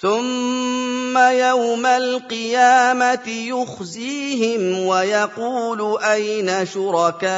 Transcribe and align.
ثم 0.00 1.18
يوم 1.18 1.86
القيامة 1.86 3.28
يخزيهم 3.28 4.86
ويقول 4.86 6.02
أين 6.02 6.66
شركائي 6.66 7.32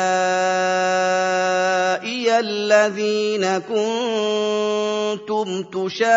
الذين 2.39 3.59
كنتم 3.59 5.63
تشاقون 5.63 6.09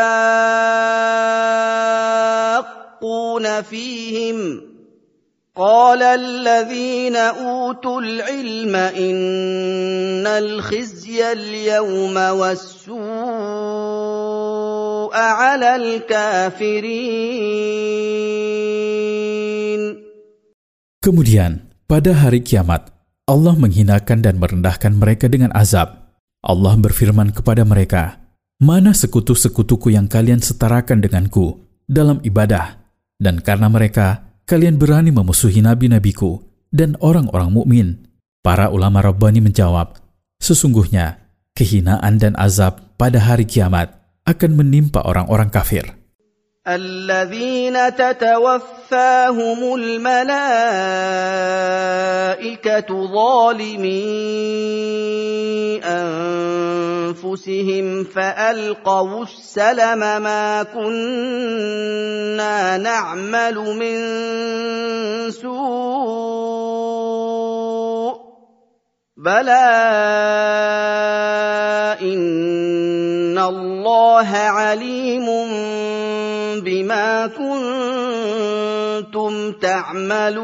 فيهم 3.61 4.61
ۖ 4.73 4.77
قال 5.57 6.03
الذين 6.03 7.15
اوتوا 7.15 8.01
العلم 8.01 8.75
ان 8.75 10.27
الخزي 10.27 11.31
اليوم 11.31 12.17
والسوء 12.17 13.06
على 15.12 15.76
الكافرين 15.76 17.22
Kemudian, 21.02 21.66
pada 21.90 22.14
hari 22.14 22.46
kiamat, 22.46 22.94
Allah 23.26 23.58
menghinakan 23.58 24.22
dan 24.22 24.38
merendahkan 24.38 24.94
mereka 24.94 25.26
dengan 25.26 25.50
azab. 25.50 26.14
Allah 26.46 26.78
berfirman 26.78 27.34
kepada 27.34 27.66
mereka, 27.66 28.22
Mana 28.62 28.94
sekutu-sekutuku 28.94 29.90
yang 29.90 30.06
kalian 30.06 30.38
setarakan 30.38 31.02
denganku 31.02 31.58
dalam 31.90 32.22
ibadah? 32.22 32.78
Dan 33.18 33.42
karena 33.42 33.66
mereka 33.66 34.38
kalian 34.46 34.78
berani 34.78 35.10
memusuhi 35.10 35.58
nabi-nabiku 35.58 36.38
dan 36.70 36.94
orang-orang 37.02 37.50
mukmin. 37.50 38.06
Para 38.38 38.70
ulama 38.70 39.02
Rabbani 39.02 39.42
menjawab, 39.42 39.98
sesungguhnya 40.38 41.18
kehinaan 41.58 42.22
dan 42.22 42.38
azab 42.38 42.94
pada 42.94 43.18
hari 43.18 43.42
kiamat 43.42 43.95
akan 44.27 44.51
menimpa 44.59 45.07
orang-orang 45.07 45.47
kafir. 45.47 45.97
الذين 46.67 47.95
تتوفاهم 47.95 49.59
الملائكة 49.79 50.09
ظالمي 53.07 54.03
أنفسهم 57.15 58.03
فألقوا 58.03 59.23
السلم 59.23 59.99
ما 59.99 60.63
كنا 60.63 61.97
نعمل 62.77 63.55
من 63.55 63.97
سوء 65.31 66.67
بلى 69.17 69.67
إن 72.01 72.56
الله 73.46 74.28
عليم 74.28 75.26
بما 76.66 77.26
كنتم 77.38 79.32
تعملون 79.62 80.42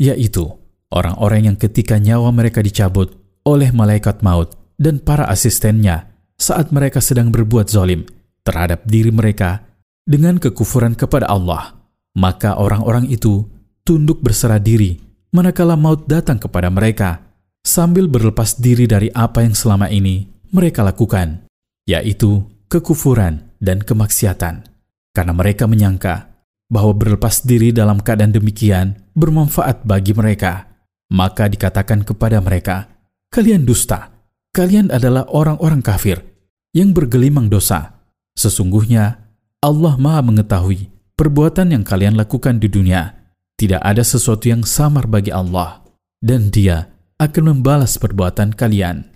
yaitu 0.00 0.44
orang-orang 0.92 1.52
yang 1.52 1.56
ketika 1.56 1.96
nyawa 2.00 2.32
mereka 2.32 2.60
dicabut 2.60 3.16
oleh 3.44 3.72
malaikat 3.72 4.20
maut 4.20 4.52
dan 4.76 5.00
para 5.00 5.24
asistennya 5.28 6.08
saat 6.40 6.72
mereka 6.72 7.00
sedang 7.04 7.32
berbuat 7.32 7.68
zalim 7.68 8.04
terhadap 8.44 8.84
diri 8.88 9.12
mereka 9.12 9.64
dengan 10.04 10.36
kekufuran 10.40 10.92
kepada 10.96 11.28
Allah 11.28 11.76
maka 12.16 12.56
orang-orang 12.56 13.08
itu 13.08 13.44
tunduk 13.84 14.20
berserah 14.24 14.60
diri 14.60 15.00
manakala 15.32 15.76
maut 15.76 16.08
datang 16.08 16.40
kepada 16.40 16.72
mereka 16.72 17.23
sambil 17.65 18.05
berlepas 18.05 18.61
diri 18.61 18.85
dari 18.85 19.09
apa 19.09 19.41
yang 19.41 19.57
selama 19.57 19.89
ini 19.89 20.29
mereka 20.53 20.85
lakukan 20.85 21.45
yaitu 21.89 22.45
kekufuran, 22.69 23.45
dan 23.61 23.81
kemaksiatan, 23.81 24.67
karena 25.13 25.33
mereka 25.33 25.69
menyangka 25.69 26.33
bahwa 26.67 26.97
berlepas 26.97 27.45
diri 27.45 27.69
dalam 27.69 28.01
keadaan 28.01 28.33
demikian 28.33 28.97
bermanfaat 29.13 29.85
bagi 29.85 30.11
mereka. 30.17 30.69
Maka 31.13 31.45
dikatakan 31.45 32.01
kepada 32.01 32.41
mereka, 32.41 32.89
"Kalian 33.29 33.63
dusta, 33.63 34.09
kalian 34.51 34.89
adalah 34.89 35.29
orang-orang 35.29 35.85
kafir 35.85 36.25
yang 36.73 36.91
bergelimang 36.91 37.47
dosa. 37.47 38.01
Sesungguhnya 38.33 39.21
Allah 39.61 39.95
Maha 40.01 40.25
Mengetahui 40.25 40.89
perbuatan 41.13 41.71
yang 41.71 41.85
kalian 41.85 42.17
lakukan 42.17 42.57
di 42.57 42.67
dunia. 42.67 43.13
Tidak 43.55 43.79
ada 43.79 44.03
sesuatu 44.03 44.49
yang 44.51 44.67
samar 44.67 45.07
bagi 45.07 45.31
Allah, 45.31 45.85
dan 46.19 46.49
Dia 46.51 46.94
akan 47.20 47.44
membalas 47.56 47.96
perbuatan 47.96 48.54
kalian." 48.54 49.10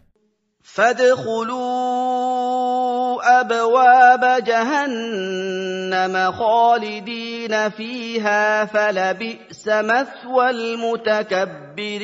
أبواب 3.25 4.45
جهنم 4.45 6.15
خالدين 6.33 7.55
فيها 7.71 8.65
فلبئس 8.65 9.65
مثوى 9.69 10.51
المتكبرين 10.51 11.95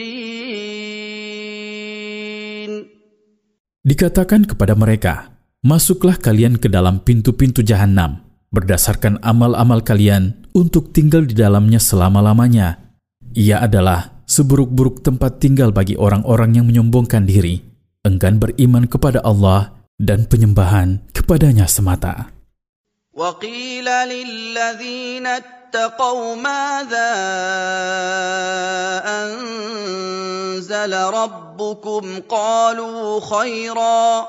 Dikatakan 3.80 4.44
kepada 4.44 4.76
mereka, 4.76 5.32
Masuklah 5.64 6.16
kalian 6.16 6.60
ke 6.60 6.68
dalam 6.68 7.00
pintu-pintu 7.00 7.64
jahanam, 7.64 8.20
berdasarkan 8.52 9.20
amal-amal 9.24 9.80
kalian 9.84 10.36
untuk 10.56 10.92
tinggal 10.92 11.24
di 11.24 11.32
dalamnya 11.36 11.80
selama-lamanya. 11.80 12.76
Ia 13.32 13.64
adalah 13.64 14.13
seburuk-buruk 14.28 15.02
tempat 15.02 15.42
tinggal 15.42 15.74
bagi 15.74 15.98
orang-orang 15.98 16.56
yang 16.60 16.66
menyombongkan 16.70 17.26
diri, 17.26 17.60
enggan 18.06 18.38
beriman 18.38 18.86
kepada 18.86 19.18
Allah 19.26 19.74
dan 19.98 20.24
penyembahan 20.30 21.02
kepadanya 21.12 21.66
semata. 21.66 22.40
وقيل 23.10 23.84
للذين 23.84 25.26
اتقوا 25.26 26.36
ماذا 26.36 27.12
أنزل 29.04 30.92
ربكم 30.94 32.20
قالوا 32.28 33.20
خيرا 33.20 34.28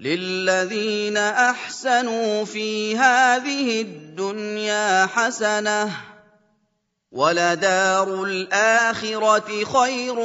للذين 0.00 1.16
أحسنوا 1.16 2.44
في 2.44 2.96
هذه 2.96 3.80
الدنيا 3.80 5.06
حسنة 5.06 6.07
ولدار 7.14 8.08
الآخرة 8.26 9.50
خير 9.62 10.16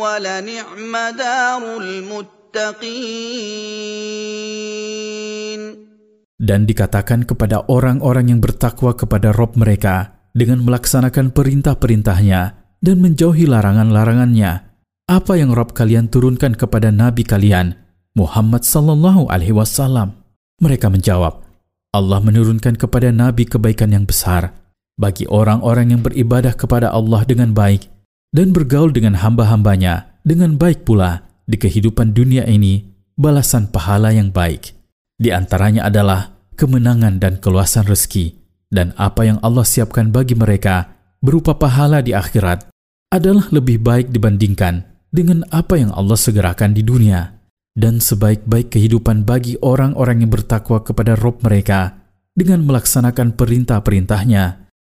ولنعم 0.00 0.94
دار 1.12 1.62
المتقين 1.76 3.12
Dan 6.42 6.66
dikatakan 6.66 7.22
kepada 7.22 7.70
orang-orang 7.70 8.34
yang 8.34 8.40
bertakwa 8.42 8.98
kepada 8.98 9.30
Rob 9.30 9.54
mereka 9.54 10.26
dengan 10.34 10.66
melaksanakan 10.66 11.30
perintah-perintahnya 11.30 12.40
dan 12.82 12.96
menjauhi 12.98 13.46
larangan-larangannya. 13.46 14.52
Apa 15.06 15.38
yang 15.38 15.54
Rob 15.54 15.70
kalian 15.70 16.10
turunkan 16.10 16.58
kepada 16.58 16.90
Nabi 16.90 17.22
kalian, 17.22 17.78
Muhammad 18.18 18.66
Sallallahu 18.66 19.30
Alaihi 19.30 19.54
Wasallam? 19.54 20.18
Mereka 20.58 20.90
menjawab, 20.90 21.46
Allah 21.94 22.18
menurunkan 22.18 22.74
kepada 22.74 23.14
Nabi 23.14 23.46
kebaikan 23.46 23.94
yang 23.94 24.02
besar 24.02 24.62
bagi 24.97 25.29
orang-orang 25.29 25.93
yang 25.93 26.01
beribadah 26.01 26.57
kepada 26.57 26.89
Allah 26.89 27.21
dengan 27.23 27.53
baik 27.53 27.87
dan 28.33 28.51
bergaul 28.51 28.91
dengan 28.91 29.21
hamba-hambanya 29.21 30.19
dengan 30.25 30.59
baik 30.59 30.83
pula 30.83 31.23
di 31.47 31.55
kehidupan 31.55 32.11
dunia 32.11 32.43
ini 32.43 32.83
balasan 33.15 33.71
pahala 33.71 34.11
yang 34.11 34.33
baik. 34.33 34.75
Di 35.17 35.31
antaranya 35.31 35.87
adalah 35.87 36.35
kemenangan 36.59 37.17
dan 37.17 37.39
keluasan 37.41 37.87
rezeki, 37.87 38.35
dan 38.69 38.91
apa 38.99 39.25
yang 39.25 39.39
Allah 39.41 39.63
siapkan 39.63 40.11
bagi 40.11 40.35
mereka 40.35 40.93
berupa 41.23 41.55
pahala 41.55 42.03
di 42.03 42.11
akhirat 42.13 42.67
adalah 43.09 43.47
lebih 43.49 43.81
baik 43.81 44.11
dibandingkan 44.11 44.83
dengan 45.09 45.47
apa 45.49 45.79
yang 45.79 45.89
Allah 45.95 46.19
segerakan 46.19 46.75
di 46.75 46.83
dunia. 46.83 47.33
Dan 47.77 48.01
sebaik-baik 48.01 48.73
kehidupan 48.73 49.21
bagi 49.21 49.53
orang-orang 49.61 50.25
yang 50.25 50.33
bertakwa 50.33 50.81
kepada 50.81 51.13
Rob 51.13 51.45
mereka 51.45 51.93
dengan 52.33 52.65
melaksanakan 52.65 53.37
perintah-perintahnya 53.37 54.66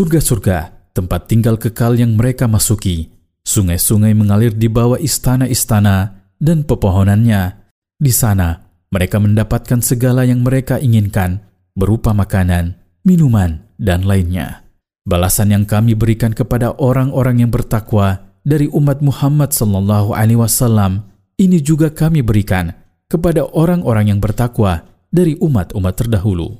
Surga-surga, 0.00 0.88
tempat 0.96 1.28
tinggal 1.28 1.60
kekal 1.60 1.92
yang 1.92 2.16
mereka 2.16 2.48
masuki, 2.48 3.12
Sungai-sungai 3.44 4.16
mengalir 4.16 4.56
di 4.56 4.64
bawah 4.64 4.96
istana-istana 4.96 6.24
dan 6.40 6.64
pepohonannya. 6.64 7.68
Di 8.00 8.08
sana, 8.08 8.64
mereka 8.88 9.20
mendapatkan 9.20 9.84
segala 9.84 10.24
yang 10.24 10.40
mereka 10.40 10.80
inginkan 10.80 11.44
berupa 11.76 12.16
makanan, 12.16 12.80
minuman, 13.04 13.60
dan 13.76 14.08
lainnya. 14.08 14.64
Balasan 15.04 15.52
yang 15.52 15.68
kami 15.68 15.92
berikan 15.92 16.32
kepada 16.32 16.72
orang-orang 16.80 17.44
yang 17.44 17.52
bertakwa 17.52 18.24
dari 18.40 18.72
umat 18.72 19.04
Muhammad 19.04 19.52
sallallahu 19.52 20.16
alaihi 20.16 20.40
wasallam 20.40 21.12
ini 21.36 21.60
juga 21.60 21.92
kami 21.92 22.24
berikan 22.24 22.72
kepada 23.04 23.44
orang-orang 23.52 24.16
yang 24.16 24.20
bertakwa 24.24 24.80
dari 25.12 25.36
umat-umat 25.36 25.92
terdahulu. 25.92 26.56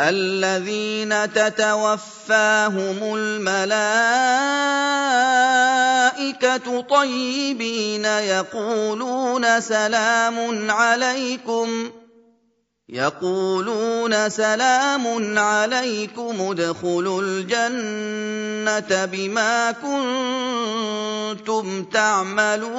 الذين 0.00 1.12
تتوفاهم 1.32 2.98
الملائكة 3.16 3.90
طيبين 6.80 8.04
يقولون 8.04 9.60
سلام 9.60 10.70
عليكم 10.70 11.90
يقولون 12.88 14.28
سلام 14.28 15.04
عليكم 15.38 16.34
ادخلوا 16.40 17.22
الجنة 17.22 19.04
بما 19.04 19.72
كنتم 19.84 21.64
تعملون. 21.84 22.70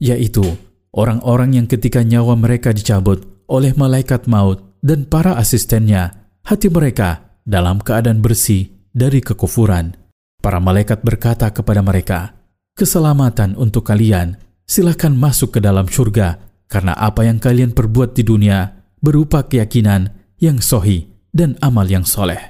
Yaitu 0.00 0.56
orang-orang 0.92 1.52
yang 1.56 1.68
ketika 1.68 2.00
nyawa 2.04 2.36
mereka 2.36 2.72
dicabut 2.72 3.39
oleh 3.50 3.74
malaikat 3.74 4.30
maut 4.30 4.62
dan 4.80 5.04
para 5.10 5.34
asistennya 5.34 6.14
hati 6.46 6.70
mereka 6.70 7.34
dalam 7.42 7.82
keadaan 7.82 8.22
bersih 8.22 8.70
dari 8.94 9.18
kekufuran. 9.18 9.98
Para 10.40 10.62
malaikat 10.62 11.02
berkata 11.04 11.50
kepada 11.52 11.84
mereka, 11.84 12.32
"Keselamatan 12.78 13.58
untuk 13.58 13.84
kalian, 13.90 14.38
silahkan 14.64 15.12
masuk 15.12 15.58
ke 15.58 15.60
dalam 15.60 15.90
surga, 15.90 16.40
karena 16.70 16.96
apa 16.96 17.26
yang 17.26 17.42
kalian 17.42 17.74
perbuat 17.76 18.16
di 18.16 18.22
dunia 18.24 18.72
berupa 19.02 19.44
keyakinan 19.44 20.14
yang 20.40 20.62
sohi 20.62 21.10
dan 21.34 21.58
amal 21.60 21.84
yang 21.84 22.06
soleh." 22.06 22.40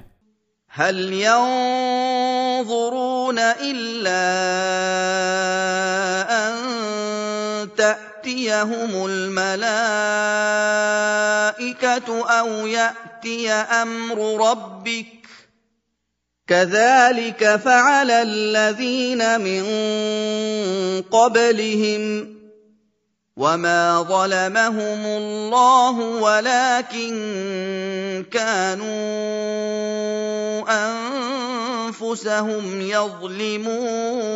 Hal 0.71 0.95
أن 8.31 8.37
تأتيهم 8.37 9.07
الملائكة 9.07 9.59
أو 12.27 12.67
يأتي 12.67 13.51
أمر 13.51 14.51
ربك 14.51 15.07
كذلك 16.47 17.57
فعل 17.57 18.11
الذين 18.11 19.41
من 19.41 19.63
قبلهم 21.03 22.35
وما 23.37 24.03
ظلمهم 24.03 25.07
الله 25.07 25.99
ولكن 25.99 27.15
كانوا 28.31 28.91
أنفسهم 31.89 32.81
يظلمون 32.81 34.31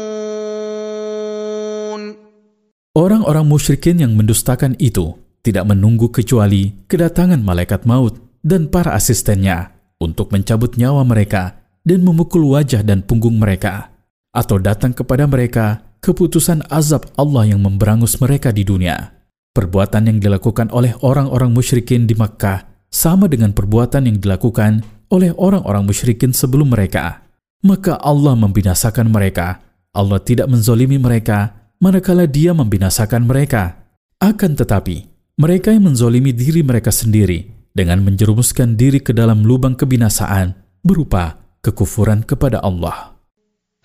Orang-orang 2.95 3.51
musyrikin 3.51 3.99
yang 3.99 4.15
mendustakan 4.15 4.79
itu 4.79 5.19
tidak 5.43 5.67
menunggu 5.67 6.15
kecuali 6.15 6.79
kedatangan 6.87 7.43
malaikat 7.43 7.83
maut 7.91 8.23
dan 8.47 8.71
para 8.71 8.95
asistennya 8.95 9.75
untuk 9.99 10.31
mencabut 10.31 10.79
nyawa 10.79 11.03
mereka 11.03 11.59
dan 11.83 12.07
memukul 12.07 12.55
wajah 12.55 12.87
dan 12.87 13.03
punggung 13.03 13.43
mereka, 13.43 13.91
atau 14.31 14.63
datang 14.63 14.95
kepada 14.95 15.27
mereka 15.27 15.83
keputusan 16.07 16.71
azab 16.71 17.11
Allah 17.19 17.51
yang 17.51 17.67
memberangus 17.67 18.23
mereka 18.23 18.55
di 18.55 18.63
dunia. 18.63 19.11
Perbuatan 19.51 20.15
yang 20.15 20.19
dilakukan 20.23 20.71
oleh 20.71 20.95
orang-orang 21.03 21.51
musyrikin 21.51 22.07
di 22.07 22.15
Makkah 22.15 22.63
sama 22.95 23.27
dengan 23.27 23.51
perbuatan 23.51 24.07
yang 24.07 24.23
dilakukan 24.23 24.87
oleh 25.11 25.35
orang-orang 25.35 25.83
musyrikin 25.83 26.31
sebelum 26.31 26.71
mereka. 26.71 27.27
Maka 27.67 27.99
Allah 27.99 28.39
membinasakan 28.39 29.11
mereka. 29.11 29.59
Allah 29.91 30.23
tidak 30.23 30.47
menzolimi 30.47 30.95
mereka 30.95 31.64
manakala 31.80 32.28
dia 32.28 32.52
membinasakan 32.52 33.26
mereka. 33.26 33.88
Akan 34.20 34.58
tetapi, 34.58 35.08
mereka 35.40 35.72
yang 35.72 35.92
menzolimi 35.92 36.36
diri 36.36 36.60
mereka 36.60 36.92
sendiri 36.92 37.72
dengan 37.72 38.04
menjerumuskan 38.04 38.76
diri 38.76 39.00
ke 39.00 39.16
dalam 39.16 39.48
lubang 39.48 39.80
kebinasaan 39.80 40.58
berupa 40.84 41.40
kekufuran 41.64 42.28
kepada 42.28 42.60
Allah. 42.60 43.20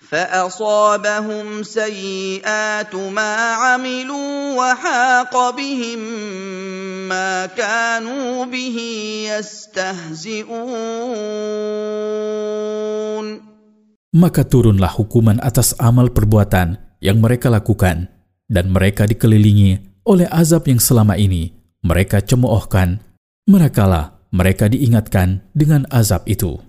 فأصابهم 0.05 1.65
سيئات 1.65 2.93
ما 2.95 3.33
عملوا 3.57 4.33
وحاق 4.53 5.33
بهم 5.57 5.99
ما 7.09 7.45
كانوا 7.45 8.45
به 8.45 8.77
يستهزئون 9.33 10.45
Maka 14.15 14.47
turunlah 14.47 14.95
hukuman 14.95 15.43
atas 15.43 15.75
amal 15.75 16.07
perbuatan 16.07 16.79
yang 17.00 17.18
mereka 17.18 17.48
lakukan, 17.48 18.08
dan 18.46 18.70
mereka 18.70 19.08
dikelilingi 19.08 20.04
oleh 20.06 20.28
azab 20.30 20.68
yang 20.68 20.80
selama 20.80 21.16
ini 21.16 21.52
mereka 21.80 22.20
cemoohkan, 22.20 23.00
manakala 23.48 24.20
mereka 24.30 24.68
diingatkan 24.68 25.42
dengan 25.56 25.88
azab 25.90 26.28
itu. 26.28 26.60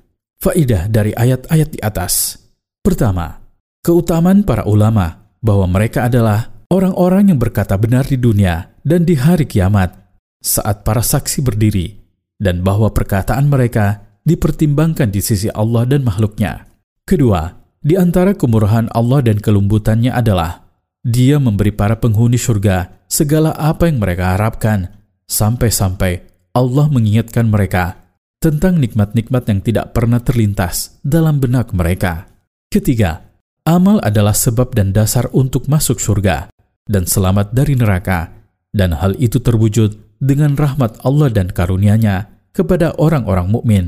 Faidah 0.42 0.90
dari 0.90 1.14
ayat-ayat 1.14 1.70
di 1.70 1.80
atas. 1.86 2.42
Pertama, 2.82 3.38
keutamaan 3.86 4.42
para 4.42 4.66
ulama 4.66 5.30
bahwa 5.38 5.70
mereka 5.70 6.10
adalah 6.10 6.50
orang-orang 6.74 7.30
yang 7.30 7.38
berkata 7.38 7.78
benar 7.78 8.10
di 8.10 8.18
dunia 8.18 8.74
dan 8.82 9.06
di 9.06 9.14
hari 9.14 9.46
kiamat 9.46 9.94
saat 10.42 10.82
para 10.82 11.06
saksi 11.06 11.46
berdiri, 11.46 12.02
dan 12.42 12.66
bahwa 12.66 12.90
perkataan 12.90 13.46
mereka 13.46 14.02
dipertimbangkan 14.26 15.14
di 15.14 15.22
sisi 15.22 15.54
Allah 15.54 15.86
dan 15.86 16.02
makhluknya. 16.02 16.66
Kedua, 17.06 17.61
di 17.82 17.98
antara 17.98 18.38
kemurahan 18.38 18.94
Allah 18.94 19.26
dan 19.26 19.42
kelembutannya 19.42 20.14
adalah 20.14 20.70
Dia 21.02 21.42
memberi 21.42 21.74
para 21.74 21.98
penghuni 21.98 22.38
surga 22.38 23.06
segala 23.10 23.58
apa 23.58 23.90
yang 23.90 23.98
mereka 23.98 24.38
harapkan, 24.38 25.02
sampai-sampai 25.26 26.22
Allah 26.54 26.86
mengingatkan 26.94 27.50
mereka 27.50 27.98
tentang 28.38 28.78
nikmat-nikmat 28.78 29.44
yang 29.50 29.60
tidak 29.66 29.98
pernah 29.98 30.22
terlintas 30.22 31.02
dalam 31.02 31.42
benak 31.42 31.74
mereka. 31.74 32.30
Ketiga, 32.70 33.26
amal 33.66 33.98
adalah 34.06 34.38
sebab 34.38 34.78
dan 34.78 34.94
dasar 34.94 35.26
untuk 35.34 35.66
masuk 35.66 35.98
surga 35.98 36.54
dan 36.86 37.10
selamat 37.10 37.50
dari 37.50 37.74
neraka, 37.74 38.30
dan 38.70 38.94
hal 38.94 39.18
itu 39.18 39.42
terwujud 39.42 39.98
dengan 40.22 40.54
rahmat 40.54 41.02
Allah 41.02 41.34
dan 41.34 41.50
karunia-Nya 41.50 42.30
kepada 42.54 42.94
orang-orang 43.02 43.50
mukmin, 43.50 43.86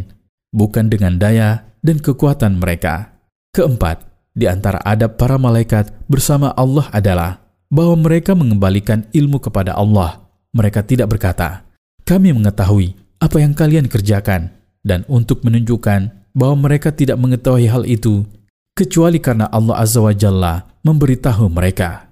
bukan 0.50 0.90
dengan 0.90 1.22
daya 1.22 1.62
dan 1.86 2.02
kekuatan 2.02 2.58
mereka. 2.58 3.13
Keempat, 3.54 4.02
di 4.34 4.50
antara 4.50 4.82
adab 4.82 5.14
para 5.14 5.38
malaikat 5.38 5.94
bersama 6.10 6.50
Allah 6.58 6.90
adalah 6.90 7.38
bahwa 7.70 8.10
mereka 8.10 8.34
mengembalikan 8.34 9.06
ilmu 9.14 9.38
kepada 9.38 9.78
Allah. 9.78 10.26
Mereka 10.58 10.82
tidak 10.82 11.14
berkata, 11.14 11.62
"Kami 12.02 12.34
mengetahui 12.34 12.98
apa 13.22 13.38
yang 13.38 13.54
kalian 13.54 13.86
kerjakan," 13.86 14.58
dan 14.82 15.06
untuk 15.06 15.46
menunjukkan 15.46 16.34
bahwa 16.34 16.66
mereka 16.66 16.90
tidak 16.90 17.22
mengetahui 17.22 17.70
hal 17.70 17.86
itu 17.86 18.26
kecuali 18.74 19.22
karena 19.22 19.46
Allah 19.54 19.86
Azza 19.86 20.02
wa 20.02 20.14
Jalla 20.18 20.66
memberitahu 20.82 21.46
mereka. 21.54 22.10